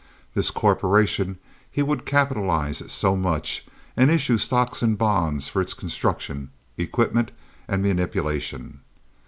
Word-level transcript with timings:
This 0.33 0.49
corporation 0.49 1.37
he 1.69 1.83
would 1.83 2.07
capitalize 2.07 2.81
at 2.81 2.89
so 2.89 3.15
much, 3.15 3.67
and 3.95 4.09
issue 4.09 4.39
stocks 4.39 4.81
and 4.81 4.97
bonds 4.97 5.47
for 5.47 5.61
its 5.61 5.75
construction, 5.75 6.49
equipment, 6.75 7.29
and 7.67 7.83
manipulation. 7.83 8.79